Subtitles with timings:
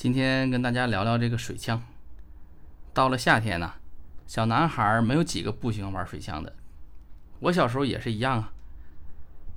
[0.00, 1.82] 今天跟大家聊聊这个水枪。
[2.94, 3.74] 到了夏天呢，
[4.26, 6.56] 小男孩没有几个不喜欢玩水枪的。
[7.40, 8.50] 我小时候也是一样啊。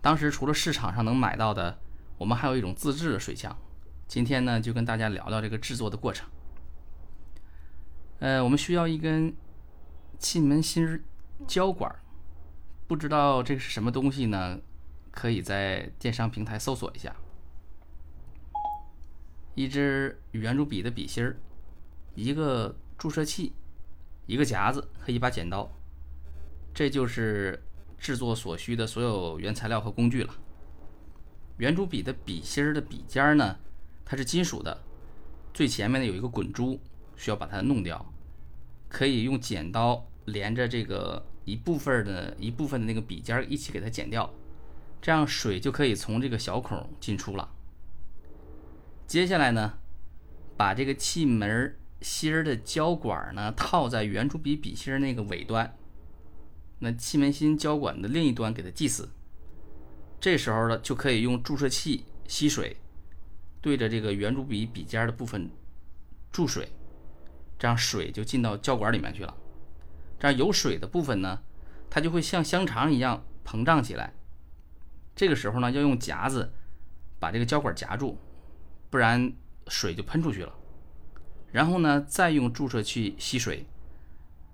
[0.02, 1.80] 当时除了市场上能买到的，
[2.18, 3.56] 我们还有一种自制的水枪。
[4.06, 6.28] 今天呢，就跟大家聊聊这个制作的过程。
[8.20, 9.34] 呃，我们需要一根
[10.20, 11.02] 气门芯
[11.48, 11.90] 胶管，
[12.86, 14.60] 不知道这是什么东西呢？
[15.10, 17.16] 可以在电商平台搜索一下。
[19.56, 21.38] 一支圆珠笔的笔芯儿，
[22.16, 23.54] 一个注射器，
[24.26, 25.70] 一个夹子和一把剪刀，
[26.74, 27.62] 这就是
[27.98, 30.34] 制作所需的所有原材料和工具了。
[31.58, 33.58] 圆珠笔的笔芯儿的笔尖儿呢，
[34.04, 34.82] 它是金属的，
[35.54, 36.80] 最前面呢有一个滚珠，
[37.16, 38.04] 需要把它弄掉。
[38.90, 44.34] 可以用剪刀连着这个一部分的一部分的那个笔尖一起给它剪掉，
[45.00, 47.48] 这样水就可以从这个小孔进出了。
[49.14, 49.78] 接下来呢，
[50.58, 55.78] 把这个气门芯儿的胶管呢套在圆珠笔笔芯那个尾端，
[56.80, 59.12] 那气门芯胶管的另一端给它系死。
[60.20, 62.76] 这时候呢，就可以用注射器吸水，
[63.62, 65.48] 对着这个圆珠笔笔尖的部分
[66.32, 66.70] 注水，
[67.60, 69.38] 这样水就进到胶管里面去了。
[70.20, 71.40] 这样有水的部分呢，
[71.88, 74.16] 它就会像香肠一样膨胀起来。
[75.16, 76.52] 这个时候呢，要用夹子
[77.20, 78.18] 把这个胶管夹住。
[78.94, 79.34] 不然
[79.70, 80.54] 水就喷出去了，
[81.52, 83.66] 然后呢，再用注射器吸水，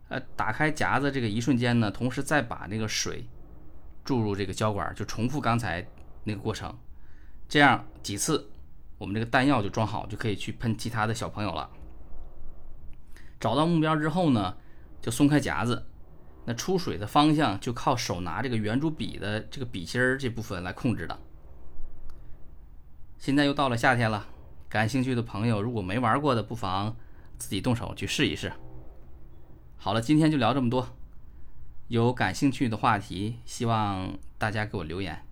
[0.07, 3.27] 呃，打开夹子这个一瞬间呢，同时再把那个水
[4.05, 5.85] 注入这个胶管，就重复刚才
[6.23, 6.73] 那个过程，
[7.49, 8.49] 这样几次，
[8.97, 11.69] 我们这个弹药就装好，就可以去喷其他的小朋友了。
[13.41, 14.55] 找到目标之后呢，
[15.01, 15.85] 就松开夹子，
[16.45, 21.19] 那出水的方向就靠手拿这个圆珠笔的这个笔芯儿这部分来控制的。
[23.19, 24.27] 现在又到了夏天了，
[24.69, 26.95] 感兴趣的朋友如果没玩过的，不妨
[27.37, 28.53] 自己动手去试一试。
[29.75, 30.95] 好了，今天就聊这么多。
[31.89, 35.25] 有感兴趣的话题，希望大家给我留言。